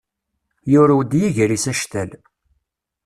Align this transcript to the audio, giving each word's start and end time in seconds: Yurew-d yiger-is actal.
Yurew-d 0.71 1.11
yiger-is 1.21 1.65
actal. 1.73 2.09